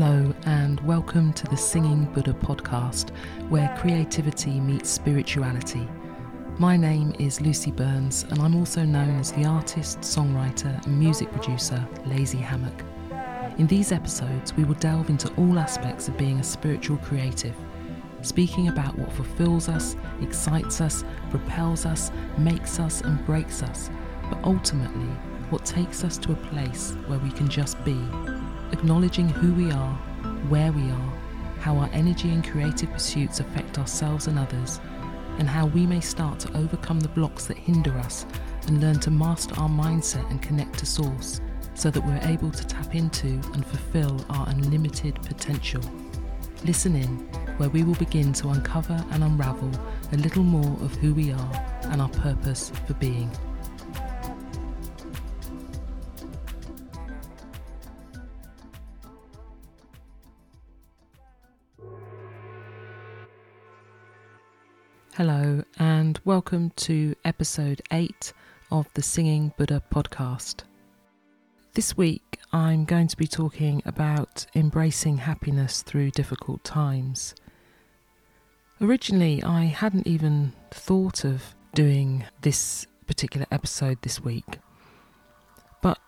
Hello, 0.00 0.34
and 0.46 0.80
welcome 0.80 1.30
to 1.34 1.46
the 1.48 1.58
Singing 1.58 2.06
Buddha 2.06 2.32
podcast, 2.32 3.14
where 3.50 3.76
creativity 3.78 4.58
meets 4.58 4.88
spirituality. 4.88 5.86
My 6.58 6.74
name 6.74 7.14
is 7.18 7.42
Lucie 7.42 7.70
Burns, 7.70 8.22
and 8.30 8.40
I'm 8.40 8.56
also 8.56 8.82
known 8.82 9.20
as 9.20 9.30
the 9.32 9.44
artist, 9.44 10.00
songwriter, 10.00 10.82
and 10.86 10.98
music 10.98 11.30
producer 11.32 11.86
Lazy 12.06 12.38
Hammock. 12.38 12.82
In 13.58 13.66
these 13.66 13.92
episodes, 13.92 14.56
we 14.56 14.64
will 14.64 14.76
delve 14.76 15.10
into 15.10 15.30
all 15.34 15.58
aspects 15.58 16.08
of 16.08 16.16
being 16.16 16.40
a 16.40 16.44
spiritual 16.44 16.96
creative, 16.96 17.54
speaking 18.22 18.68
about 18.68 18.98
what 18.98 19.12
fulfills 19.12 19.68
us, 19.68 19.96
excites 20.22 20.80
us, 20.80 21.04
propels 21.28 21.84
us, 21.84 22.10
makes 22.38 22.80
us, 22.80 23.02
and 23.02 23.22
breaks 23.26 23.62
us, 23.62 23.90
but 24.30 24.38
ultimately, 24.44 25.10
what 25.50 25.66
takes 25.66 26.04
us 26.04 26.16
to 26.16 26.32
a 26.32 26.36
place 26.36 26.92
where 27.06 27.18
we 27.18 27.30
can 27.30 27.50
just 27.50 27.84
be 27.84 28.00
acknowledging 28.72 29.28
who 29.28 29.52
we 29.52 29.70
are, 29.70 29.94
where 30.48 30.72
we 30.72 30.90
are, 30.90 31.12
how 31.60 31.76
our 31.76 31.90
energy 31.92 32.30
and 32.30 32.48
creative 32.48 32.90
pursuits 32.90 33.40
affect 33.40 33.78
ourselves 33.78 34.26
and 34.26 34.38
others, 34.38 34.80
and 35.38 35.48
how 35.48 35.66
we 35.66 35.86
may 35.86 36.00
start 36.00 36.38
to 36.40 36.56
overcome 36.56 37.00
the 37.00 37.08
blocks 37.08 37.46
that 37.46 37.56
hinder 37.56 37.96
us 37.98 38.26
and 38.66 38.80
learn 38.80 38.98
to 39.00 39.10
master 39.10 39.54
our 39.60 39.68
mindset 39.68 40.28
and 40.30 40.42
connect 40.42 40.78
to 40.78 40.86
Source 40.86 41.40
so 41.74 41.90
that 41.90 42.04
we're 42.04 42.20
able 42.30 42.50
to 42.50 42.66
tap 42.66 42.94
into 42.94 43.28
and 43.54 43.64
fulfill 43.64 44.24
our 44.30 44.48
unlimited 44.48 45.14
potential. 45.22 45.82
Listen 46.64 46.94
in, 46.94 47.08
where 47.56 47.70
we 47.70 47.82
will 47.82 47.94
begin 47.94 48.32
to 48.34 48.48
uncover 48.48 49.02
and 49.12 49.24
unravel 49.24 49.70
a 50.12 50.16
little 50.16 50.42
more 50.42 50.72
of 50.82 50.94
who 50.96 51.14
we 51.14 51.32
are 51.32 51.78
and 51.84 52.02
our 52.02 52.08
purpose 52.10 52.70
for 52.86 52.94
being. 52.94 53.30
Hello, 65.20 65.62
and 65.78 66.18
welcome 66.24 66.70
to 66.76 67.14
episode 67.26 67.82
8 67.92 68.32
of 68.72 68.86
the 68.94 69.02
Singing 69.02 69.52
Buddha 69.58 69.82
podcast. 69.92 70.62
This 71.74 71.94
week, 71.94 72.38
I'm 72.54 72.86
going 72.86 73.06
to 73.06 73.18
be 73.18 73.26
talking 73.26 73.82
about 73.84 74.46
embracing 74.54 75.18
happiness 75.18 75.82
through 75.82 76.12
difficult 76.12 76.64
times. 76.64 77.34
Originally, 78.80 79.42
I 79.42 79.64
hadn't 79.64 80.06
even 80.06 80.54
thought 80.70 81.26
of 81.26 81.54
doing 81.74 82.24
this 82.40 82.86
particular 83.06 83.46
episode 83.50 83.98
this 84.00 84.24
week, 84.24 84.58
but 85.82 85.98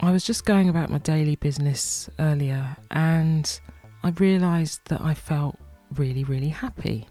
I 0.00 0.12
was 0.12 0.24
just 0.24 0.46
going 0.46 0.70
about 0.70 0.88
my 0.88 0.96
daily 0.96 1.36
business 1.36 2.08
earlier 2.18 2.74
and 2.90 3.60
I 4.02 4.08
realised 4.08 4.80
that 4.86 5.02
I 5.02 5.12
felt 5.12 5.58
really, 5.94 6.24
really 6.24 6.48
happy. 6.48 7.06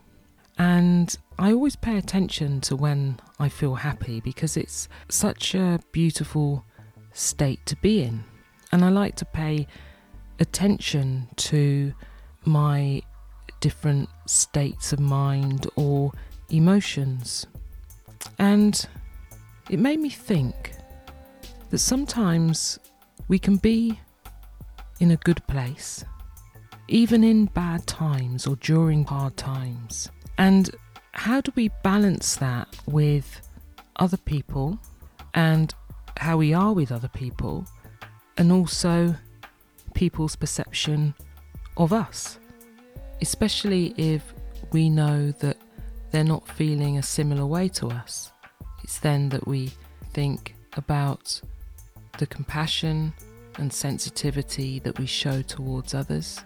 And 0.58 1.16
I 1.40 1.52
always 1.52 1.76
pay 1.76 1.98
attention 1.98 2.62
to 2.62 2.76
when 2.76 3.20
I 3.40 3.50
feel 3.50 3.76
happy 3.76 4.20
because 4.20 4.56
it's 4.56 4.88
such 5.10 5.56
a 5.56 5.80
beautiful 5.92 6.66
state 7.14 7.66
to 7.66 7.76
be 7.78 8.04
in. 8.04 8.24
And 8.72 8.84
I 8.84 8.90
like 8.90 9.16
to 9.18 9.26
pay 9.26 9.68
attention 10.40 11.28
to 11.38 11.94
my 12.46 13.02
different 13.60 14.10
states 14.26 14.94
of 14.94 15.00
mind 15.00 15.68
or 15.76 16.12
emotions. 16.50 17.46
And 18.38 18.88
it 19.70 19.80
made 19.80 20.00
me 20.00 20.10
think 20.10 20.74
that 21.70 21.78
sometimes 21.80 22.80
we 23.28 23.40
can 23.40 23.58
be 23.58 24.00
in 25.00 25.12
a 25.12 25.16
good 25.18 25.46
place, 25.48 26.04
even 26.88 27.24
in 27.24 27.46
bad 27.46 27.88
times 27.88 28.46
or 28.46 28.56
during 28.58 29.06
hard 29.06 29.38
times. 29.38 30.10
And 30.38 30.70
how 31.12 31.42
do 31.42 31.52
we 31.56 31.70
balance 31.84 32.36
that 32.38 32.68
with 32.86 33.42
other 33.98 34.18
people 34.18 34.80
and 35.34 35.74
how 36.18 36.38
we 36.38 36.54
are 36.54 36.74
with 36.74 36.92
other 36.92 37.08
people, 37.08 37.66
and 38.38 38.52
also 38.52 39.16
people's 39.94 40.36
perception 40.36 41.14
of 41.78 41.94
us? 41.94 42.40
Especially 43.22 43.94
if 43.98 44.34
we 44.72 44.90
know 44.90 45.32
that 45.32 45.58
they're 46.12 46.24
not 46.24 46.48
feeling 46.48 46.98
a 46.98 47.04
similar 47.04 47.46
way 47.46 47.68
to 47.70 47.88
us. 47.88 48.32
It's 48.84 49.00
then 49.00 49.30
that 49.30 49.48
we 49.48 49.72
think 50.14 50.56
about 50.74 51.42
the 52.18 52.28
compassion 52.28 53.14
and 53.58 53.72
sensitivity 53.72 54.80
that 54.80 55.00
we 55.00 55.06
show 55.06 55.42
towards 55.42 55.94
others, 55.94 56.44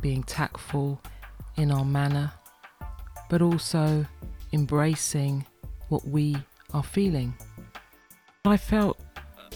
being 0.00 0.22
tactful 0.22 1.00
in 1.56 1.70
our 1.70 1.84
manner 1.84 2.32
but 3.28 3.42
also 3.42 4.06
embracing 4.52 5.44
what 5.88 6.06
we 6.06 6.36
are 6.72 6.82
feeling. 6.82 7.34
I 8.44 8.56
felt 8.56 9.00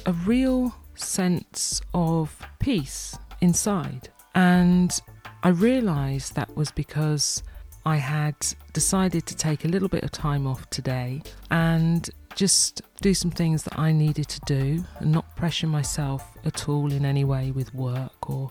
a 0.07 0.13
real 0.13 0.75
sense 0.95 1.81
of 1.95 2.37
peace 2.59 3.17
inside, 3.41 4.09
and 4.35 4.99
I 5.43 5.51
realised 5.51 6.35
that 6.35 6.55
was 6.57 6.71
because 6.71 7.43
I 7.85 7.97
had 7.97 8.35
decided 8.73 9.27
to 9.27 9.37
take 9.37 9.65
a 9.65 9.69
little 9.69 9.89
bit 9.89 10.05
of 10.05 10.11
time 10.11 10.47
off 10.47 10.69
today 10.71 11.23
and 11.51 12.09
just 12.35 12.83
do 13.01 13.15
some 13.15 13.31
things 13.31 13.63
that 13.65 13.79
I 13.79 13.93
needed 13.93 14.29
to 14.29 14.41
do 14.47 14.85
and 14.99 15.11
not 15.11 15.35
pressure 15.37 15.67
myself 15.67 16.37
at 16.45 16.69
all 16.69 16.93
in 16.93 17.05
any 17.05 17.25
way 17.25 17.51
with 17.51 17.75
work 17.75 18.31
or 18.31 18.51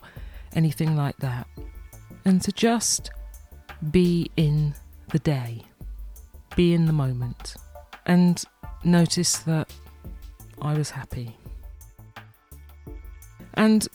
anything 0.54 0.96
like 0.96 1.16
that. 1.18 1.46
And 2.24 2.42
to 2.42 2.52
just 2.52 3.10
be 3.90 4.30
in 4.36 4.74
the 5.10 5.18
day, 5.18 5.64
be 6.56 6.74
in 6.74 6.86
the 6.86 6.92
moment, 6.92 7.56
and 8.06 8.44
notice 8.84 9.38
that 9.38 9.72
I 10.60 10.74
was 10.74 10.90
happy. 10.90 11.36
And, 13.54 13.86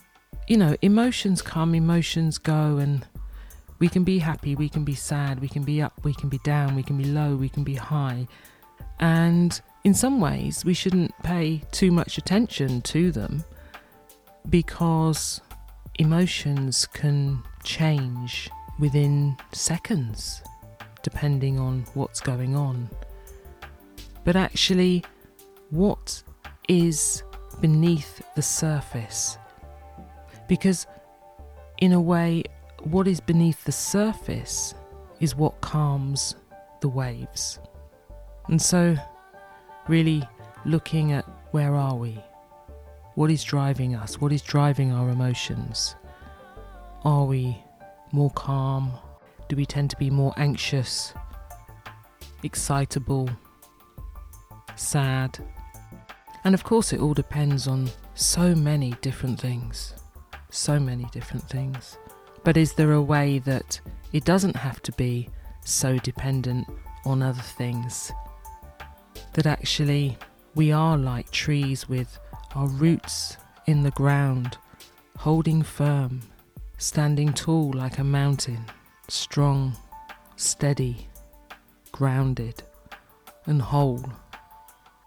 you 0.48 0.58
know, 0.58 0.76
emotions 0.82 1.42
come, 1.42 1.76
emotions 1.76 2.38
go, 2.38 2.78
and 2.78 3.06
we 3.80 3.88
can 3.90 4.04
be 4.04 4.20
happy, 4.20 4.56
we 4.56 4.70
can 4.70 4.84
be 4.84 4.96
sad, 4.96 5.40
we 5.40 5.48
can 5.48 5.64
be 5.64 5.82
up, 5.82 5.94
we 6.04 6.14
can 6.14 6.30
be 6.30 6.40
down, 6.40 6.76
we 6.76 6.84
can 6.84 6.98
be 6.98 7.06
low, 7.06 7.36
we 7.36 7.50
can 7.50 7.64
be 7.64 7.76
high. 7.76 8.28
And 9.00 9.60
in 9.84 9.94
some 9.94 10.20
ways, 10.20 10.64
we 10.66 10.74
shouldn't 10.74 11.12
pay 11.24 11.62
too 11.72 11.92
much 11.92 12.18
attention 12.18 12.82
to 12.84 13.12
them 13.12 13.44
because 14.50 15.42
emotions 16.00 16.86
can 16.88 17.44
change 17.64 18.50
within 18.80 19.38
seconds 19.52 20.42
depending 21.04 21.60
on 21.60 21.86
what's 21.94 22.20
going 22.20 22.56
on. 22.56 22.90
But 24.24 24.36
actually, 24.36 25.04
what 25.70 26.24
is 26.68 27.24
beneath 27.62 28.24
the 28.36 28.42
surface? 28.42 29.38
Because, 30.48 30.88
in 31.80 31.94
a 31.94 32.02
way, 32.02 32.44
what 32.84 33.08
is 33.08 33.20
beneath 33.20 33.64
the 33.64 33.72
surface 33.72 34.74
is 35.20 35.36
what 35.36 35.62
calms 35.62 36.36
the 36.82 36.90
waves. 36.90 37.60
And 38.48 38.62
so, 38.62 38.96
really 39.88 40.24
looking 40.66 41.12
at 41.12 41.26
where 41.52 41.76
are 41.76 41.96
we? 41.96 42.22
What 43.16 43.30
is 43.30 43.44
driving 43.44 43.96
us? 43.96 44.20
What 44.20 44.32
is 44.32 44.42
driving 44.42 44.92
our 44.92 45.10
emotions? 45.10 45.96
Are 47.04 47.26
we 47.26 47.58
more 48.12 48.32
calm? 48.32 48.94
Do 49.50 49.56
we 49.56 49.66
tend 49.66 49.90
to 49.90 49.98
be 49.98 50.10
more 50.10 50.34
anxious, 50.38 51.14
excitable, 52.44 53.30
sad? 54.76 55.40
And 56.44 56.54
of 56.54 56.64
course, 56.64 56.94
it 56.94 57.00
all 57.00 57.14
depends 57.14 57.68
on 57.68 57.90
so 58.16 58.56
many 58.56 58.96
different 59.02 59.40
things. 59.40 59.94
So 60.50 60.80
many 60.80 61.06
different 61.12 61.48
things. 61.50 61.98
But 62.44 62.58
is 62.58 62.74
there 62.74 62.94
a 62.94 63.02
way 63.02 63.40
that 63.40 63.80
it 64.12 64.26
doesn't 64.26 64.56
have 64.56 64.82
to 64.84 64.92
be 64.94 65.30
so 65.64 65.98
dependent 65.98 66.68
on 67.06 67.22
other 67.22 67.42
things? 67.42 68.12
That 69.34 69.48
actually 69.48 70.18
we 70.56 70.72
are 70.72 70.98
like 70.98 71.32
trees 71.32 71.90
with 71.90 72.20
our 72.56 72.68
roots 72.68 73.38
in 73.66 73.84
the 73.84 73.92
ground, 73.92 74.58
holding 75.18 75.64
firm, 75.64 76.22
standing 76.78 77.34
tall 77.34 77.72
like 77.72 77.98
a 77.98 78.04
mountain 78.04 78.66
strong, 79.08 79.76
steady, 80.36 81.08
grounded, 81.92 82.64
and 83.46 83.62
whole? 83.62 84.04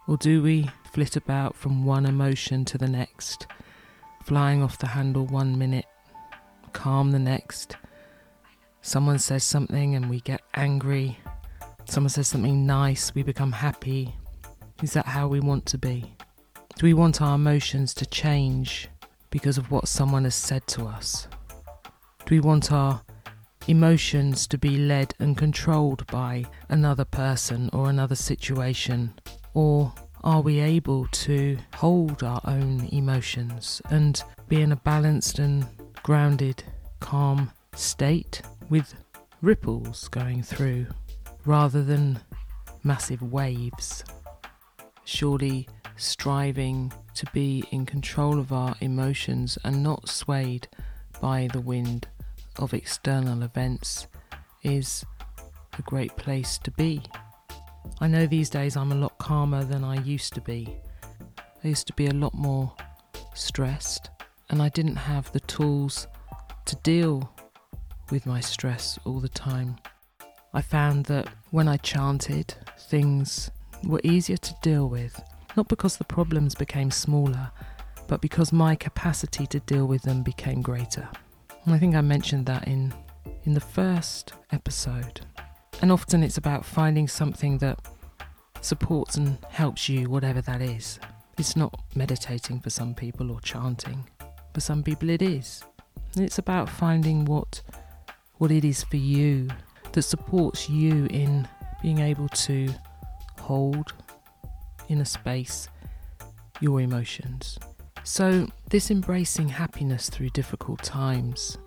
Or 0.06 0.16
do 0.16 0.42
we 0.42 0.70
flit 0.92 1.16
about 1.16 1.56
from 1.56 1.84
one 1.84 2.06
emotion 2.06 2.64
to 2.66 2.78
the 2.78 2.88
next, 2.88 3.46
flying 4.24 4.62
off 4.62 4.78
the 4.78 4.88
handle 4.88 5.26
one 5.26 5.58
minute, 5.58 5.86
calm 6.72 7.12
the 7.12 7.18
next? 7.18 7.76
Someone 8.82 9.18
says 9.18 9.42
something 9.42 9.94
and 9.96 10.08
we 10.08 10.20
get 10.20 10.42
angry. 10.54 11.18
Someone 11.86 12.10
says 12.10 12.28
something 12.28 12.66
nice, 12.66 13.14
we 13.14 13.22
become 13.22 13.52
happy. 13.52 14.14
Is 14.82 14.92
that 14.92 15.06
how 15.06 15.26
we 15.26 15.40
want 15.40 15.66
to 15.66 15.78
be? 15.78 16.14
Do 16.76 16.86
we 16.86 16.94
want 16.94 17.22
our 17.22 17.34
emotions 17.34 17.94
to 17.94 18.06
change 18.06 18.88
because 19.30 19.58
of 19.58 19.70
what 19.70 19.88
someone 19.88 20.24
has 20.24 20.34
said 20.34 20.66
to 20.68 20.84
us? 20.84 21.26
Do 22.26 22.34
we 22.34 22.40
want 22.40 22.70
our 22.70 23.00
emotions 23.68 24.46
to 24.46 24.58
be 24.58 24.76
led 24.76 25.14
and 25.18 25.36
controlled 25.36 26.06
by 26.06 26.44
another 26.68 27.04
person 27.04 27.70
or 27.72 27.90
another 27.90 28.14
situation? 28.14 29.12
Or 29.54 29.92
are 30.22 30.40
we 30.40 30.60
able 30.60 31.06
to 31.06 31.58
hold 31.74 32.22
our 32.22 32.40
own 32.44 32.88
emotions 32.92 33.82
and 33.90 34.22
be 34.48 34.60
in 34.62 34.72
a 34.72 34.76
balanced 34.76 35.38
and 35.38 35.66
grounded, 36.02 36.62
calm 37.00 37.50
state 37.74 38.42
with 38.68 38.94
ripples 39.42 40.08
going 40.08 40.42
through 40.42 40.86
rather 41.44 41.82
than 41.82 42.20
massive 42.84 43.22
waves? 43.22 44.04
Surely 45.04 45.68
striving 45.96 46.92
to 47.14 47.26
be 47.32 47.64
in 47.70 47.86
control 47.86 48.38
of 48.38 48.52
our 48.52 48.74
emotions 48.80 49.56
and 49.64 49.82
not 49.82 50.08
swayed 50.08 50.68
by 51.20 51.48
the 51.52 51.60
wind 51.60 52.08
of 52.58 52.74
external 52.74 53.42
events 53.42 54.06
is 54.62 55.04
a 55.78 55.82
great 55.82 56.16
place 56.16 56.58
to 56.58 56.70
be. 56.72 57.02
I 58.00 58.08
know 58.08 58.26
these 58.26 58.50
days 58.50 58.76
I'm 58.76 58.92
a 58.92 58.96
lot 58.96 59.18
calmer 59.18 59.64
than 59.64 59.84
I 59.84 60.00
used 60.00 60.34
to 60.34 60.40
be. 60.40 60.76
I 61.64 61.68
used 61.68 61.86
to 61.86 61.92
be 61.92 62.06
a 62.06 62.14
lot 62.14 62.34
more 62.34 62.72
stressed, 63.34 64.10
and 64.50 64.60
I 64.62 64.68
didn't 64.68 64.96
have 64.96 65.30
the 65.32 65.40
tools 65.40 66.06
to 66.64 66.76
deal 66.76 67.30
with 68.10 68.26
my 68.26 68.40
stress 68.40 68.98
all 69.04 69.20
the 69.20 69.28
time. 69.28 69.76
I 70.52 70.62
found 70.62 71.06
that 71.06 71.28
when 71.50 71.68
I 71.68 71.76
chanted, 71.76 72.54
things 72.78 73.50
were 73.84 74.00
easier 74.04 74.36
to 74.36 74.54
deal 74.62 74.88
with, 74.88 75.20
not 75.56 75.68
because 75.68 75.96
the 75.96 76.04
problems 76.04 76.54
became 76.54 76.90
smaller, 76.90 77.50
but 78.08 78.20
because 78.20 78.52
my 78.52 78.74
capacity 78.74 79.46
to 79.48 79.60
deal 79.60 79.86
with 79.86 80.02
them 80.02 80.22
became 80.22 80.62
greater. 80.62 81.08
I 81.74 81.78
think 81.78 81.96
I 81.96 82.00
mentioned 82.00 82.46
that 82.46 82.68
in 82.68 82.94
in 83.44 83.54
the 83.54 83.60
first 83.60 84.32
episode. 84.52 85.20
And 85.82 85.92
often 85.92 86.22
it's 86.22 86.38
about 86.38 86.64
finding 86.64 87.06
something 87.06 87.58
that 87.58 87.78
supports 88.60 89.16
and 89.16 89.38
helps 89.50 89.88
you, 89.88 90.08
whatever 90.08 90.40
that 90.42 90.62
is. 90.62 90.98
It's 91.38 91.56
not 91.56 91.78
meditating 91.94 92.60
for 92.60 92.70
some 92.70 92.94
people 92.94 93.30
or 93.30 93.40
chanting. 93.40 94.08
For 94.54 94.60
some 94.60 94.82
people 94.82 95.10
it 95.10 95.22
is. 95.22 95.64
It's 96.16 96.38
about 96.38 96.68
finding 96.68 97.24
what 97.24 97.62
what 98.38 98.50
it 98.50 98.64
is 98.64 98.84
for 98.84 98.96
you 98.96 99.48
that 99.92 100.02
supports 100.02 100.68
you 100.68 101.06
in 101.06 101.48
being 101.82 101.98
able 101.98 102.28
to 102.28 102.68
hold 103.40 103.92
in 104.88 105.00
a 105.00 105.04
space 105.04 105.68
your 106.60 106.80
emotions. 106.80 107.58
So, 108.06 108.46
this 108.70 108.92
embracing 108.92 109.48
happiness 109.48 110.08
through 110.08 110.28
difficult 110.28 110.80
times, 110.84 111.58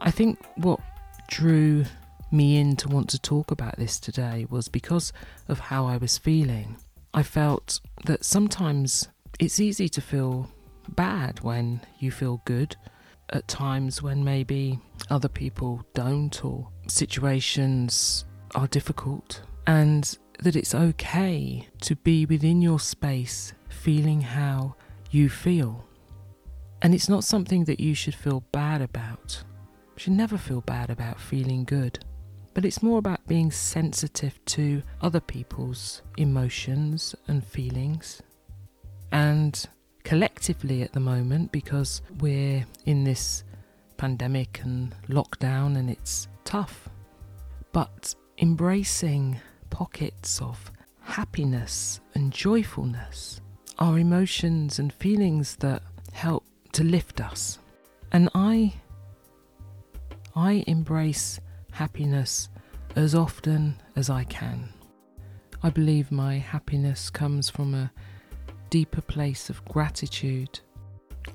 I 0.00 0.10
think 0.10 0.44
what 0.56 0.80
drew 1.28 1.84
me 2.32 2.56
in 2.56 2.74
to 2.78 2.88
want 2.88 3.08
to 3.10 3.18
talk 3.20 3.52
about 3.52 3.76
this 3.76 4.00
today 4.00 4.44
was 4.50 4.66
because 4.66 5.12
of 5.46 5.60
how 5.60 5.86
I 5.86 5.96
was 5.98 6.18
feeling. 6.18 6.78
I 7.14 7.22
felt 7.22 7.78
that 8.06 8.24
sometimes 8.24 9.06
it's 9.38 9.60
easy 9.60 9.88
to 9.90 10.00
feel 10.00 10.50
bad 10.88 11.38
when 11.44 11.80
you 12.00 12.10
feel 12.10 12.42
good. 12.44 12.74
At 13.30 13.46
times 13.46 14.02
when 14.02 14.24
maybe 14.24 14.80
other 15.10 15.28
people 15.28 15.86
don't 15.94 16.44
or 16.44 16.70
situations 16.88 18.24
are 18.56 18.66
difficult. 18.66 19.42
And 19.68 20.18
that 20.40 20.56
it's 20.56 20.74
okay 20.74 21.68
to 21.82 21.94
be 21.94 22.26
within 22.26 22.60
your 22.60 22.80
space 22.80 23.52
feeling 23.68 24.22
how 24.22 24.74
you 25.14 25.28
feel. 25.28 25.84
And 26.82 26.92
it's 26.92 27.08
not 27.08 27.24
something 27.24 27.64
that 27.64 27.80
you 27.80 27.94
should 27.94 28.14
feel 28.14 28.44
bad 28.50 28.82
about. 28.82 29.42
You 29.94 30.00
should 30.00 30.12
never 30.12 30.36
feel 30.36 30.60
bad 30.60 30.90
about 30.90 31.20
feeling 31.20 31.64
good. 31.64 32.04
But 32.52 32.64
it's 32.64 32.82
more 32.82 32.98
about 32.98 33.26
being 33.26 33.50
sensitive 33.50 34.44
to 34.46 34.82
other 35.00 35.20
people's 35.20 36.02
emotions 36.16 37.14
and 37.28 37.44
feelings. 37.44 38.22
And 39.12 39.64
collectively 40.02 40.82
at 40.82 40.92
the 40.92 41.00
moment, 41.00 41.52
because 41.52 42.02
we're 42.18 42.66
in 42.84 43.04
this 43.04 43.44
pandemic 43.96 44.60
and 44.64 44.94
lockdown 45.08 45.78
and 45.78 45.88
it's 45.88 46.26
tough, 46.44 46.88
but 47.72 48.14
embracing 48.38 49.40
pockets 49.70 50.42
of 50.42 50.72
happiness 51.00 52.00
and 52.14 52.32
joyfulness 52.32 53.40
are 53.78 53.98
emotions 53.98 54.78
and 54.78 54.92
feelings 54.92 55.56
that 55.56 55.82
help 56.12 56.44
to 56.72 56.84
lift 56.84 57.20
us. 57.20 57.58
And 58.12 58.28
I 58.34 58.74
I 60.36 60.64
embrace 60.66 61.40
happiness 61.72 62.48
as 62.96 63.14
often 63.14 63.76
as 63.96 64.10
I 64.10 64.24
can. 64.24 64.72
I 65.62 65.70
believe 65.70 66.10
my 66.10 66.38
happiness 66.38 67.10
comes 67.10 67.48
from 67.48 67.74
a 67.74 67.92
deeper 68.70 69.00
place 69.00 69.50
of 69.50 69.64
gratitude. 69.64 70.60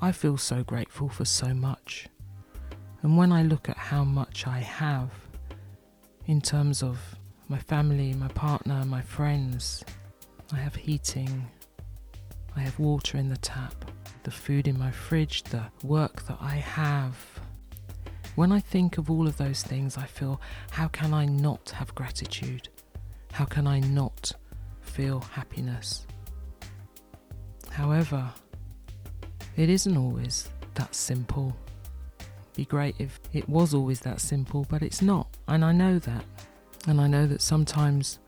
I 0.01 0.11
feel 0.11 0.37
so 0.37 0.63
grateful 0.63 1.09
for 1.09 1.25
so 1.25 1.53
much. 1.53 2.07
And 3.01 3.17
when 3.17 3.31
I 3.31 3.43
look 3.43 3.69
at 3.69 3.77
how 3.77 4.03
much 4.03 4.45
I 4.45 4.59
have 4.59 5.09
in 6.27 6.41
terms 6.41 6.83
of 6.83 6.99
my 7.49 7.57
family, 7.57 8.13
my 8.13 8.27
partner, 8.29 8.85
my 8.85 9.01
friends. 9.01 9.83
I 10.53 10.57
have 10.57 10.75
heating. 10.75 11.47
I 12.59 12.63
have 12.63 12.77
water 12.77 13.17
in 13.17 13.29
the 13.29 13.37
tap, 13.37 13.73
the 14.23 14.31
food 14.31 14.67
in 14.67 14.77
my 14.77 14.91
fridge, 14.91 15.43
the 15.43 15.63
work 15.81 16.23
that 16.23 16.39
I 16.41 16.55
have. 16.55 17.15
When 18.35 18.51
I 18.51 18.59
think 18.59 18.97
of 18.97 19.09
all 19.09 19.29
of 19.29 19.37
those 19.37 19.63
things, 19.63 19.97
I 19.97 20.03
feel, 20.03 20.41
how 20.71 20.89
can 20.89 21.13
I 21.13 21.23
not 21.23 21.69
have 21.69 21.95
gratitude? 21.95 22.67
How 23.31 23.45
can 23.45 23.65
I 23.65 23.79
not 23.79 24.33
feel 24.81 25.21
happiness? 25.21 26.05
However, 27.71 28.29
it 29.55 29.69
isn't 29.69 29.95
always 29.95 30.49
that 30.73 30.93
simple. 30.93 31.55
Be 32.57 32.65
great 32.65 32.95
if 32.99 33.21
it 33.31 33.47
was 33.47 33.73
always 33.73 34.01
that 34.01 34.19
simple, 34.19 34.67
but 34.69 34.81
it's 34.81 35.01
not, 35.01 35.29
and 35.47 35.63
I 35.63 35.71
know 35.71 35.97
that. 35.97 36.25
And 36.87 36.99
I 36.99 37.07
know 37.07 37.25
that 37.25 37.41
sometimes 37.41 38.19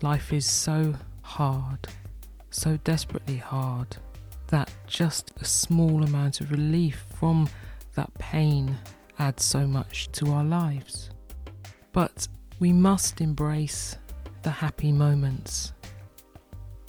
life 0.00 0.32
is 0.32 0.46
so 0.46 0.94
hard, 1.22 1.88
so 2.50 2.76
desperately 2.78 3.36
hard, 3.36 3.96
that 4.48 4.70
just 4.86 5.32
a 5.40 5.44
small 5.44 6.04
amount 6.04 6.40
of 6.40 6.50
relief 6.50 7.04
from 7.14 7.48
that 7.94 8.12
pain 8.18 8.76
adds 9.18 9.44
so 9.44 9.66
much 9.66 10.10
to 10.12 10.30
our 10.32 10.44
lives. 10.44 11.10
But 11.92 12.28
we 12.58 12.72
must 12.72 13.20
embrace 13.20 13.96
the 14.42 14.50
happy 14.50 14.92
moments 14.92 15.72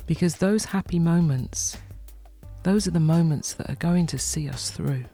because 0.05 0.35
those 0.35 0.65
happy 0.65 0.99
moments, 0.99 1.77
those 2.63 2.87
are 2.87 2.91
the 2.91 2.99
moments 2.99 3.53
that 3.53 3.69
are 3.69 3.75
going 3.75 4.05
to 4.07 4.17
see 4.17 4.49
us 4.49 4.69
through. 4.69 5.05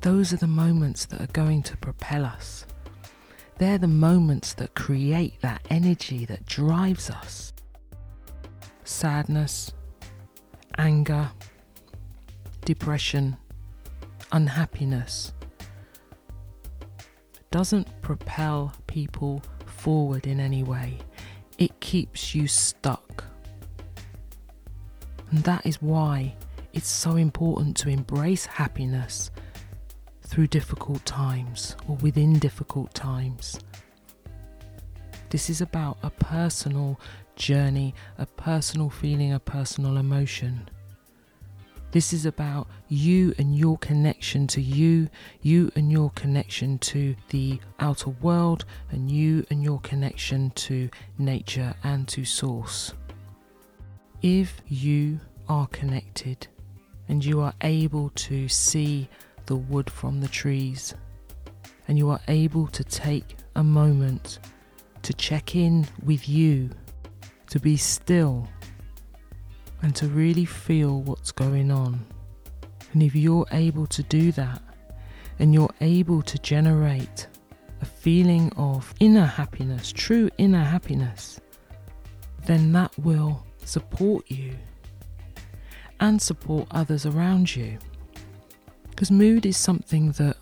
Those 0.00 0.32
are 0.32 0.38
the 0.38 0.46
moments 0.46 1.06
that 1.06 1.20
are 1.20 1.32
going 1.32 1.62
to 1.62 1.76
propel 1.78 2.24
us. 2.24 2.66
They're 3.56 3.78
the 3.78 3.88
moments 3.88 4.52
that 4.54 4.74
create 4.74 5.40
that 5.40 5.66
energy 5.70 6.24
that 6.26 6.44
drives 6.44 7.08
us. 7.08 7.52
Sadness, 8.84 9.72
anger, 10.78 11.30
depression, 12.64 13.36
unhappiness 14.32 15.32
doesn't 17.50 17.88
propel 18.02 18.72
people 18.88 19.40
forward 19.64 20.26
in 20.26 20.40
any 20.40 20.62
way. 20.62 20.98
It 21.56 21.78
keeps 21.80 22.34
you 22.34 22.48
stuck. 22.48 23.24
And 25.30 25.44
that 25.44 25.64
is 25.64 25.80
why 25.80 26.34
it's 26.72 26.88
so 26.88 27.16
important 27.16 27.76
to 27.76 27.88
embrace 27.88 28.44
happiness 28.46 29.30
through 30.22 30.48
difficult 30.48 31.04
times 31.06 31.76
or 31.86 31.94
within 31.96 32.40
difficult 32.40 32.92
times. 32.92 33.60
This 35.34 35.50
is 35.50 35.60
about 35.60 35.98
a 36.04 36.10
personal 36.10 37.00
journey, 37.34 37.92
a 38.18 38.24
personal 38.24 38.88
feeling, 38.88 39.32
a 39.32 39.40
personal 39.40 39.96
emotion. 39.96 40.68
This 41.90 42.12
is 42.12 42.24
about 42.24 42.68
you 42.86 43.34
and 43.36 43.58
your 43.58 43.76
connection 43.78 44.46
to 44.46 44.60
you, 44.60 45.08
you 45.42 45.72
and 45.74 45.90
your 45.90 46.10
connection 46.10 46.78
to 46.78 47.16
the 47.30 47.58
outer 47.80 48.10
world, 48.10 48.64
and 48.92 49.10
you 49.10 49.44
and 49.50 49.60
your 49.60 49.80
connection 49.80 50.50
to 50.50 50.88
nature 51.18 51.74
and 51.82 52.06
to 52.06 52.24
source. 52.24 52.94
If 54.22 54.62
you 54.68 55.18
are 55.48 55.66
connected 55.66 56.46
and 57.08 57.24
you 57.24 57.40
are 57.40 57.54
able 57.62 58.10
to 58.10 58.46
see 58.48 59.08
the 59.46 59.56
wood 59.56 59.90
from 59.90 60.20
the 60.20 60.28
trees, 60.28 60.94
and 61.88 61.98
you 61.98 62.08
are 62.10 62.20
able 62.28 62.68
to 62.68 62.84
take 62.84 63.34
a 63.56 63.64
moment 63.64 64.38
to 65.04 65.14
check 65.14 65.54
in 65.54 65.86
with 66.02 66.28
you, 66.28 66.70
to 67.50 67.60
be 67.60 67.76
still, 67.76 68.48
and 69.82 69.94
to 69.96 70.08
really 70.08 70.44
feel 70.44 71.02
what's 71.02 71.30
going 71.30 71.70
on. 71.70 72.04
And 72.92 73.02
if 73.02 73.14
you're 73.14 73.46
able 73.52 73.86
to 73.88 74.02
do 74.02 74.32
that, 74.32 74.62
and 75.38 75.52
you're 75.52 75.74
able 75.80 76.22
to 76.22 76.38
generate 76.38 77.26
a 77.80 77.84
feeling 77.84 78.52
of 78.56 78.94
inner 79.00 79.26
happiness, 79.26 79.92
true 79.92 80.30
inner 80.38 80.62
happiness, 80.62 81.40
then 82.46 82.72
that 82.72 82.96
will 82.98 83.44
support 83.64 84.30
you 84.30 84.54
and 86.00 86.20
support 86.20 86.66
others 86.70 87.04
around 87.04 87.54
you. 87.54 87.78
Because 88.90 89.10
mood 89.10 89.44
is 89.44 89.56
something 89.56 90.12
that 90.12 90.36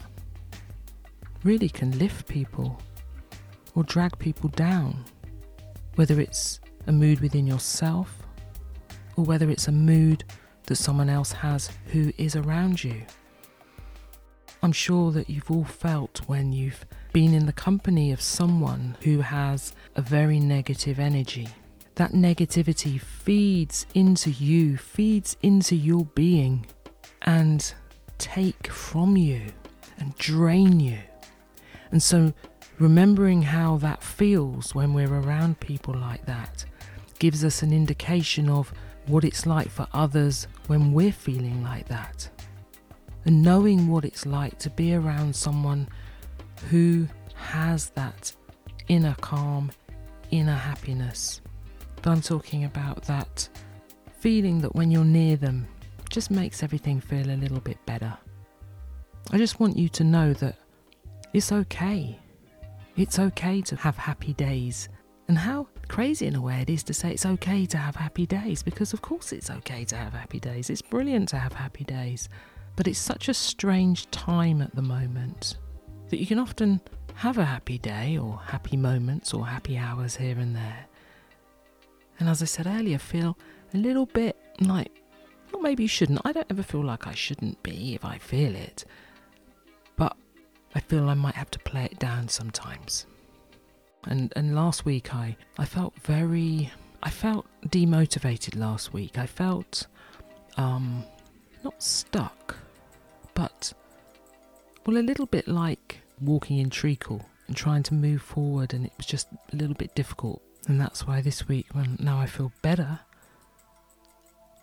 really 1.43 1.69
can 1.69 1.99
lift 1.99 2.29
people 2.29 2.81
or 3.75 3.83
drag 3.85 4.19
people 4.19 4.49
down, 4.51 5.05
whether 5.95 6.21
it's 6.21 6.61
a 6.87 6.93
mood 6.93 7.21
within 7.21 7.47
yourself 7.47 8.23
or 9.17 9.25
whether 9.25 9.51
it's 9.51 9.69
a 9.69 9.73
mood 9.73 10.25
that 10.67 10.77
someone 10.77 11.09
else 11.09 11.33
has 11.33 11.71
who 11.87 12.13
is 12.19 12.37
around 12.37 12.83
you. 12.83 13.03
I'm 14.63 14.73
sure 14.73 15.11
that 15.13 15.29
you've 15.29 15.51
all 15.51 15.65
felt 15.65 16.21
when 16.27 16.53
you've 16.53 16.85
been 17.13 17.35
in 17.35 17.47
the 17.47 17.53
company 17.53 18.13
of 18.13 18.21
someone 18.21 18.97
who 19.03 19.21
has 19.21 19.75
a 19.97 20.03
very 20.03 20.39
negative 20.39 21.01
energy. 21.01 21.49
That 21.97 22.13
negativity 22.13 23.01
feeds 23.01 23.87
into 23.95 24.31
you, 24.31 24.77
feeds 24.77 25.37
into 25.43 25.75
your 25.75 26.05
being, 26.15 26.65
and 27.23 27.75
take 28.19 28.69
from 28.69 29.17
you 29.17 29.43
and 29.99 30.17
drain 30.17 30.79
you. 30.81 30.99
And 31.91 32.03
so, 32.03 32.33
remembering 32.83 33.43
how 33.43 33.77
that 33.77 34.03
feels 34.03 34.75
when 34.75 34.93
we're 34.93 35.21
around 35.21 35.61
people 35.61 35.95
like 35.95 36.27
that 36.27 36.65
gives 37.21 37.45
us 37.45 37.63
an 37.63 37.73
indication 37.73 38.51
of 38.51 38.73
what 39.07 39.23
it's 39.23 39.47
like 39.47 39.69
for 39.69 39.87
others 39.95 40.49
when 40.67 40.93
we're 40.93 41.13
feeling 41.13 41.63
like 41.63 41.87
that. 41.87 42.29
And 43.25 43.41
knowing 43.41 43.87
what 43.87 44.05
it's 44.05 44.27
like 44.27 44.59
to 44.59 44.71
be 44.71 44.95
around 44.95 45.37
someone 45.37 45.89
who 46.71 47.07
has 47.37 47.91
that 47.91 48.33
inner 48.89 49.15
calm, 49.21 49.71
inner 50.33 50.57
happiness. 50.57 51.41
I'm 52.05 52.21
talking 52.21 52.65
about 52.65 53.05
that 53.05 53.49
feeling 54.19 54.61
that 54.61 54.75
when 54.75 54.91
you're 54.91 55.05
near 55.05 55.37
them 55.37 55.69
just 56.11 56.33
makes 56.33 56.65
everything 56.65 57.01
feel 57.01 57.31
a 57.31 57.39
little 57.39 57.61
bit 57.61 57.79
better. 57.87 58.19
I 59.31 59.39
just 59.39 59.61
want 59.61 59.79
you 59.79 59.89
to 59.91 60.03
know 60.03 60.33
that 60.35 60.57
it's 61.33 61.53
okay. 61.53 62.19
It's 62.97 63.19
okay 63.19 63.63
to 63.63 63.77
have 63.77 63.97
happy 63.97 64.35
days. 64.35 64.89
And 65.29 65.39
how 65.39 65.69
crazy 65.89 66.27
in 66.27 66.35
a 66.35 66.43
way 66.43 66.61
it 66.61 66.69
is 66.69 66.83
to 66.85 66.95
say 66.95 67.13
it's 67.13 67.25
okay 67.25 67.65
to 67.67 67.79
have 67.79 67.97
happy 67.97 68.27
days 68.27 68.63
because, 68.63 68.93
of 68.93 69.01
course, 69.01 69.33
it's 69.33 69.51
okay 69.51 69.85
to 69.87 69.97
have 69.97 70.13
happy 70.13 70.39
days. 70.41 70.69
It's 70.69 70.83
brilliant 70.83 71.29
to 71.31 71.39
have 71.39 71.55
happy 71.55 71.85
days. 71.85 72.29
But 72.77 72.87
it's 72.87 72.99
such 72.99 73.29
a 73.29 73.35
strange 73.35 74.11
time 74.11 74.61
at 74.61 74.75
the 74.75 74.83
moment 74.83 75.57
that 76.11 76.19
you 76.19 76.27
can 76.27 76.39
often 76.39 76.81
have 77.15 77.39
a 77.39 77.45
happy 77.45 77.79
day 77.79 78.19
or 78.19 78.41
happy 78.45 78.77
moments 78.77 79.33
or 79.33 79.47
happy 79.47 79.79
hours 79.79 80.17
here 80.17 80.39
and 80.39 80.55
there. 80.55 80.87
And 82.19 82.29
as 82.29 82.43
I 82.43 82.47
said 82.47 82.67
earlier, 82.67 82.99
feel 82.99 83.39
a 83.73 83.79
little 83.79 84.07
bit 84.07 84.37
like, 84.61 84.91
well, 85.51 85.63
maybe 85.63 85.85
you 85.85 85.89
shouldn't. 85.89 86.21
I 86.25 86.33
don't 86.33 86.47
ever 86.51 86.63
feel 86.63 86.85
like 86.85 87.07
I 87.07 87.15
shouldn't 87.15 87.63
be 87.63 87.95
if 87.95 88.05
I 88.05 88.19
feel 88.19 88.55
it. 88.55 88.85
I 90.75 90.81
feel 90.81 91.09
I 91.09 91.15
might 91.15 91.35
have 91.35 91.51
to 91.53 91.59
play 91.59 91.85
it 91.85 91.99
down 91.99 92.29
sometimes. 92.29 93.07
And 94.05 94.33
and 94.37 94.55
last 94.55 94.85
week 94.85 95.15
I 95.15 95.37
I 95.59 95.65
felt 95.65 95.95
very 96.01 96.71
I 97.03 97.11
felt 97.11 97.47
demotivated 97.69 98.57
last 98.57 98.93
week. 98.93 99.19
I 99.19 99.27
felt 99.27 99.87
um 100.57 101.05
not 101.63 101.81
stuck, 101.83 102.57
but 103.35 103.73
well 104.87 104.97
a 104.97 105.09
little 105.11 105.27
bit 105.27 105.47
like 105.47 106.01
walking 106.21 106.59
in 106.59 106.71
treacle 106.71 107.25
and 107.47 107.57
trying 107.57 107.83
to 107.85 107.95
move 107.95 108.23
forward 108.23 108.73
and 108.75 108.87
it 108.87 108.93
was 108.97 109.07
just 109.07 109.29
a 109.53 109.57
little 109.57 109.75
bit 109.75 109.95
difficult. 109.95 110.43
And 110.69 110.81
that's 110.81 111.07
why 111.07 111.21
this 111.21 111.49
week 111.49 111.67
when 111.73 111.97
now 112.01 112.19
I 112.19 112.27
feel 112.27 112.53
better 112.63 113.01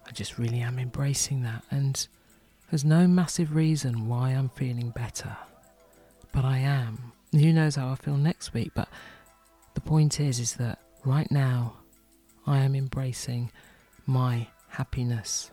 I 0.07 0.11
just 0.11 0.39
really 0.39 0.61
am 0.61 0.79
embracing 0.79 1.43
that 1.43 1.63
and 1.69 2.07
there's 2.71 2.85
no 2.85 3.07
massive 3.07 3.53
reason 3.55 4.07
why 4.07 4.29
I'm 4.29 4.49
feeling 4.49 4.89
better. 4.91 5.37
But 6.31 6.45
I 6.45 6.59
am. 6.59 7.11
Who 7.31 7.53
knows 7.53 7.75
how 7.75 7.89
I 7.89 7.95
feel 7.95 8.17
next 8.17 8.53
week, 8.53 8.71
but 8.73 8.89
the 9.73 9.81
point 9.81 10.19
is 10.19 10.39
is 10.39 10.55
that 10.55 10.79
right 11.05 11.29
now 11.31 11.77
I 12.45 12.59
am 12.59 12.75
embracing 12.75 13.51
my 14.05 14.47
happiness. 14.69 15.51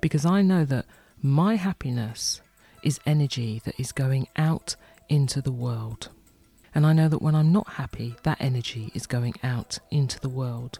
Because 0.00 0.26
I 0.26 0.42
know 0.42 0.64
that 0.66 0.86
my 1.22 1.56
happiness 1.56 2.40
is 2.82 3.00
energy 3.06 3.60
that 3.64 3.78
is 3.78 3.92
going 3.92 4.28
out 4.36 4.76
into 5.08 5.40
the 5.42 5.52
world. 5.52 6.08
And 6.74 6.86
I 6.86 6.92
know 6.92 7.08
that 7.08 7.22
when 7.22 7.34
I'm 7.34 7.52
not 7.52 7.68
happy, 7.68 8.14
that 8.22 8.40
energy 8.40 8.90
is 8.94 9.06
going 9.06 9.34
out 9.42 9.78
into 9.90 10.20
the 10.20 10.28
world. 10.28 10.78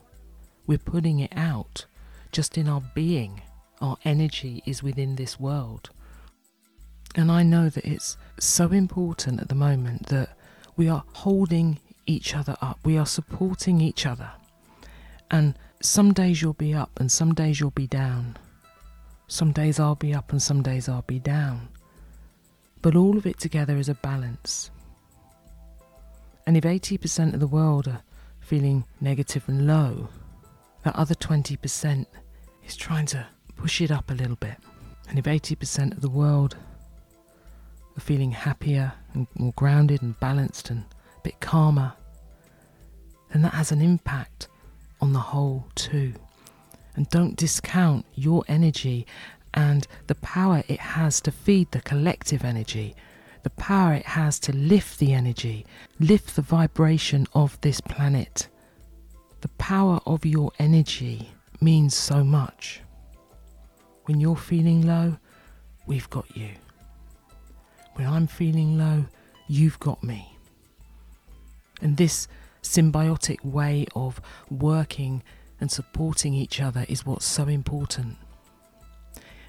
We're 0.66 0.78
putting 0.78 1.18
it 1.18 1.32
out 1.34 1.86
just 2.32 2.56
in 2.56 2.68
our 2.68 2.82
being. 2.94 3.42
Our 3.80 3.96
energy 4.04 4.62
is 4.66 4.82
within 4.82 5.16
this 5.16 5.40
world. 5.40 5.90
And 7.14 7.30
I 7.30 7.42
know 7.42 7.68
that 7.68 7.84
it's 7.84 8.16
so 8.38 8.68
important 8.70 9.40
at 9.40 9.48
the 9.48 9.54
moment 9.54 10.06
that 10.06 10.36
we 10.76 10.88
are 10.88 11.04
holding 11.14 11.78
each 12.06 12.34
other 12.34 12.56
up. 12.60 12.78
We 12.84 12.96
are 12.96 13.06
supporting 13.06 13.80
each 13.80 14.06
other. 14.06 14.30
And 15.30 15.54
some 15.80 16.12
days 16.12 16.40
you'll 16.42 16.52
be 16.54 16.74
up 16.74 16.98
and 17.00 17.10
some 17.10 17.34
days 17.34 17.60
you'll 17.60 17.70
be 17.70 17.86
down. 17.86 18.36
Some 19.28 19.52
days 19.52 19.78
I'll 19.78 19.94
be 19.94 20.14
up 20.14 20.32
and 20.32 20.42
some 20.42 20.62
days 20.62 20.88
I'll 20.88 21.02
be 21.06 21.18
down. 21.18 21.68
But 22.82 22.96
all 22.96 23.16
of 23.16 23.26
it 23.26 23.38
together 23.38 23.76
is 23.76 23.88
a 23.88 23.94
balance. 23.94 24.70
And 26.46 26.56
if 26.56 26.64
80% 26.64 27.34
of 27.34 27.40
the 27.40 27.46
world 27.46 27.86
are 27.86 28.02
feeling 28.40 28.84
negative 29.00 29.44
and 29.46 29.66
low, 29.66 30.08
that 30.82 30.96
other 30.96 31.14
20% 31.14 32.06
is 32.66 32.76
trying 32.76 33.06
to 33.06 33.26
push 33.56 33.80
it 33.80 33.90
up 33.90 34.10
a 34.10 34.14
little 34.14 34.36
bit. 34.36 34.56
And 35.08 35.18
if 35.18 35.26
80% 35.26 35.92
of 35.92 36.00
the 36.00 36.08
world 36.08 36.56
feeling 38.00 38.32
happier 38.32 38.92
and 39.14 39.26
more 39.36 39.52
grounded 39.56 40.02
and 40.02 40.18
balanced 40.20 40.70
and 40.70 40.84
a 41.16 41.20
bit 41.22 41.40
calmer, 41.40 41.92
then 43.32 43.42
that 43.42 43.54
has 43.54 43.72
an 43.72 43.80
impact 43.80 44.48
on 45.00 45.12
the 45.12 45.18
whole 45.18 45.66
too. 45.74 46.12
And 46.96 47.08
don't 47.08 47.36
discount 47.36 48.04
your 48.14 48.44
energy 48.48 49.06
and 49.54 49.86
the 50.06 50.14
power 50.16 50.62
it 50.68 50.80
has 50.80 51.20
to 51.22 51.32
feed 51.32 51.70
the 51.70 51.80
collective 51.80 52.44
energy, 52.44 52.94
the 53.42 53.50
power 53.50 53.94
it 53.94 54.06
has 54.06 54.38
to 54.40 54.52
lift 54.52 54.98
the 54.98 55.12
energy, 55.12 55.66
lift 55.98 56.36
the 56.36 56.42
vibration 56.42 57.26
of 57.34 57.60
this 57.60 57.80
planet. 57.80 58.48
The 59.40 59.48
power 59.48 60.00
of 60.06 60.26
your 60.26 60.52
energy 60.58 61.30
means 61.60 61.94
so 61.94 62.22
much. 62.22 62.82
When 64.04 64.20
you're 64.20 64.36
feeling 64.36 64.86
low, 64.86 65.16
we've 65.86 66.10
got 66.10 66.36
you. 66.36 66.50
When 67.94 68.06
I'm 68.06 68.26
feeling 68.26 68.78
low, 68.78 69.06
you've 69.48 69.78
got 69.80 70.02
me. 70.02 70.36
And 71.82 71.96
this 71.96 72.28
symbiotic 72.62 73.44
way 73.44 73.86
of 73.94 74.20
working 74.50 75.22
and 75.60 75.70
supporting 75.70 76.34
each 76.34 76.60
other 76.60 76.86
is 76.88 77.04
what's 77.04 77.26
so 77.26 77.48
important. 77.48 78.16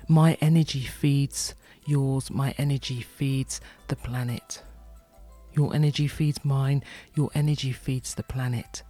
My 0.08 0.38
energy 0.42 0.82
feeds 0.82 1.56
yours, 1.86 2.30
my 2.30 2.54
energy 2.58 3.02
feeds 3.02 3.62
the 3.88 3.96
planet. 3.96 4.62
Your 5.54 5.74
energy 5.76 6.08
feeds 6.08 6.44
mine, 6.46 6.84
your 7.16 7.30
energy 7.34 7.72
feeds 7.72 8.16
the 8.16 8.24
planet. 8.24 8.84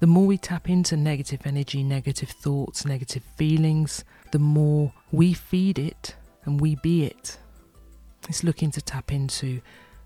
The 0.00 0.06
more 0.06 0.26
we 0.26 0.36
tap 0.36 0.68
into 0.68 0.96
negative 0.96 1.42
energy, 1.46 1.82
negative 1.82 2.30
thoughts, 2.30 2.84
negative 2.84 3.22
feelings, 3.36 4.04
the 4.30 4.38
more 4.38 4.92
we 5.12 5.32
feed 5.32 5.78
it 5.78 6.16
and 6.44 6.60
we 6.60 6.74
be 6.76 7.04
it. 7.04 7.38
It's 8.28 8.44
looking 8.44 8.70
to 8.72 8.80
tap 8.80 9.12
into 9.12 9.60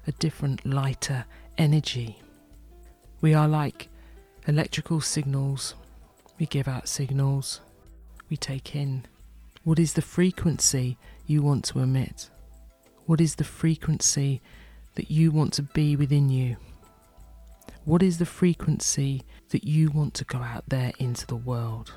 a 0.07 0.13
different, 0.13 0.65
lighter 0.65 1.25
energy. 1.59 2.19
We 3.21 3.35
are 3.35 3.49
like 3.49 3.89
electrical 4.47 5.01
signals. 5.01 5.75
We 6.39 6.47
give 6.47 6.69
out 6.69 6.89
signals. 6.89 7.61
We 8.31 8.37
take 8.37 8.75
in. 8.75 9.05
What 9.65 9.79
is 9.79 9.95
the 9.95 10.03
frequency 10.03 10.97
you 11.27 11.43
want 11.43 11.65
to 11.67 11.81
emit? 11.81 12.31
What 13.07 13.21
is 13.21 13.35
the 13.35 13.45
frequency 13.45 14.41
that 14.95 15.11
you 15.11 15.31
want 15.31 15.53
to 15.55 15.63
be 15.63 15.97
within 15.97 16.29
you? 16.31 16.57
What 17.85 18.03
is 18.03 18.19
the 18.19 18.27
frequency 18.27 19.23
that 19.51 19.65
you 19.65 19.91
want 19.91 20.15
to 20.15 20.25
go 20.25 20.39
out 20.39 20.65
there 20.69 20.93
into 20.99 21.27
the 21.27 21.37
world? 21.37 21.93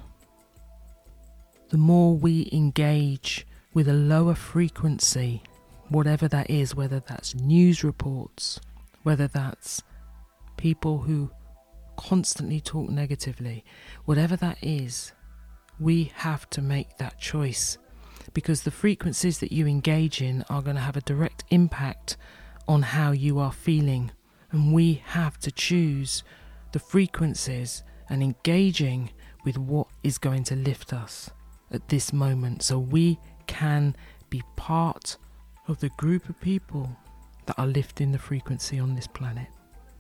The 1.70 1.78
more 1.78 2.16
we 2.16 2.50
engage 2.52 3.46
with 3.74 3.88
a 3.88 3.94
lower 3.94 4.36
frequency, 4.36 5.44
whatever 5.90 6.28
that 6.28 6.50
is, 6.50 6.76
whether 6.76 7.00
that's 7.00 7.36
news 7.36 7.84
reports, 7.84 8.60
whether 9.04 9.28
that's 9.28 9.82
people 10.58 11.00
who 11.00 11.32
constantly 11.98 12.62
talk 12.62 12.90
negatively, 12.90 13.64
whatever 14.06 14.36
that 14.36 14.58
is, 14.62 15.12
we 15.80 16.12
have 16.16 16.50
to 16.52 16.62
make 16.62 16.98
that 16.98 17.20
choice. 17.20 17.78
Because 18.34 18.62
the 18.62 18.72
frequencies 18.72 19.40
that 19.40 19.52
you 19.52 19.66
engage 19.66 20.22
in 20.22 20.44
are 20.50 20.62
going 20.62 20.76
to 20.76 20.82
have 20.82 20.98
a 20.98 21.02
direct 21.02 21.44
impact 21.50 22.18
on 22.68 22.84
how 22.84 23.12
you 23.12 23.40
are 23.40 23.52
feeling. 23.52 24.12
And 24.52 24.74
we 24.74 25.02
have 25.06 25.40
to 25.40 25.52
choose 25.52 26.24
the 26.72 26.80
frequencies 26.80 27.84
and 28.10 28.22
engaging 28.22 29.10
with 29.44 29.58
what 29.58 29.88
is 30.04 30.18
going 30.18 30.44
to 30.46 30.56
lift 30.56 30.94
us 30.94 31.32
at 31.72 31.90
this 31.90 32.14
moment. 32.14 32.62
So 32.64 32.78
we 32.78 33.20
can 33.48 33.96
be 34.30 34.44
part 34.56 35.18
of 35.70 35.80
the 35.80 35.90
group 35.90 36.28
of 36.28 36.42
people 36.42 36.90
that 37.46 37.58
are 37.60 37.68
lifting 37.68 38.12
the 38.12 38.18
frequency 38.18 38.80
on 38.80 38.96
this 38.96 39.08
planet. 39.08 39.48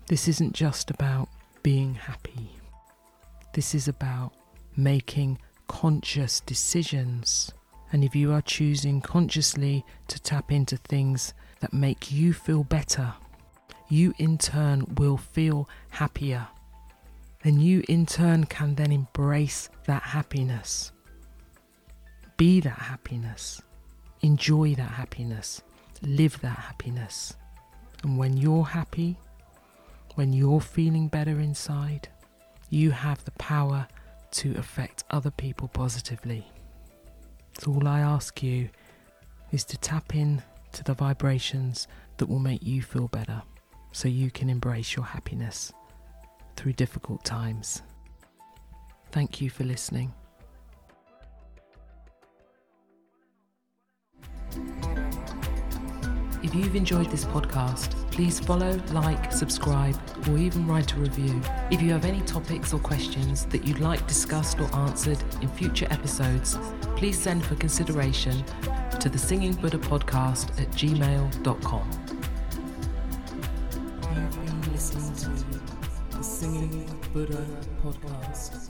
This 0.07 0.27
isn't 0.27 0.53
just 0.53 0.89
about 0.89 1.29
being 1.61 1.93
happy, 1.93 2.49
this 3.53 3.75
is 3.75 3.87
about 3.87 4.33
making 4.75 5.39
conscious 5.67 6.39
decisions. 6.41 7.51
And 7.91 8.03
if 8.03 8.15
you 8.15 8.31
are 8.33 8.41
choosing 8.41 9.01
consciously 9.01 9.83
to 10.09 10.21
tap 10.21 10.51
into 10.51 10.77
things 10.77 11.33
that 11.59 11.73
make 11.73 12.11
you 12.11 12.33
feel 12.33 12.63
better, 12.63 13.13
you 13.89 14.13
in 14.19 14.37
turn 14.37 14.85
will 14.95 15.17
feel 15.17 15.67
happier. 15.89 16.47
And 17.43 17.63
you 17.63 17.83
in 17.89 18.05
turn 18.05 18.43
can 18.43 18.75
then 18.75 18.91
embrace 18.91 19.69
that 19.85 20.03
happiness. 20.03 20.91
Be 22.37 22.59
that 22.61 22.77
happiness. 22.77 23.59
Enjoy 24.21 24.75
that 24.75 24.91
happiness. 24.91 25.61
Live 26.01 26.39
that 26.41 26.57
happiness. 26.57 27.35
And 28.03 28.17
when 28.17 28.37
you're 28.37 28.65
happy, 28.65 29.17
when 30.15 30.33
you're 30.33 30.61
feeling 30.61 31.07
better 31.07 31.39
inside, 31.39 32.07
you 32.69 32.91
have 32.91 33.23
the 33.25 33.31
power 33.31 33.87
to 34.31 34.55
affect 34.57 35.03
other 35.09 35.31
people 35.31 35.67
positively. 35.69 36.45
So, 37.59 37.73
all 37.73 37.87
I 37.87 37.99
ask 37.99 38.41
you 38.43 38.69
is 39.51 39.63
to 39.65 39.77
tap 39.77 40.15
in 40.15 40.41
to 40.73 40.83
the 40.83 40.93
vibrations 40.93 41.87
that 42.17 42.27
will 42.27 42.39
make 42.39 42.63
you 42.63 42.81
feel 42.81 43.07
better 43.07 43.41
so 43.91 44.07
you 44.07 44.29
can 44.29 44.49
embrace 44.49 44.95
your 44.95 45.05
happiness 45.05 45.73
through 46.55 46.73
difficult 46.73 47.23
times. 47.23 47.81
Thank 49.11 49.41
you 49.41 49.49
for 49.49 49.63
listening. 49.63 50.13
If 56.41 56.55
you've 56.55 56.75
enjoyed 56.75 57.11
this 57.11 57.25
podcast, 57.25 57.91
please 58.11 58.39
follow, 58.39 58.79
like, 58.91 59.33
subscribe, 59.33 59.99
or 60.29 60.37
even 60.37 60.65
write 60.65 60.93
a 60.93 60.95
review. 60.95 61.41
If 61.69 61.81
you 61.81 61.91
have 61.91 62.05
any 62.05 62.21
topics 62.21 62.73
or 62.73 62.79
questions 62.79 63.45
that 63.47 63.67
you'd 63.67 63.79
like 63.79 64.07
discussed 64.07 64.59
or 64.61 64.73
answered 64.73 65.21
in 65.41 65.49
future 65.49 65.87
episodes, 65.89 66.57
please 66.95 67.19
send 67.19 67.45
for 67.45 67.55
consideration 67.55 68.45
to 69.01 69.09
the 69.09 69.17
Singing 69.17 69.53
Buddha 69.53 69.79
podcast 69.79 70.49
at 70.61 70.71
gmail.com. 70.71 71.89
You've 74.15 74.45
been 74.45 74.71
listening 74.71 75.15
to 75.15 76.17
the 76.17 76.23
Singing 76.23 76.89
Buddha 77.13 77.45
podcast. 77.83 78.68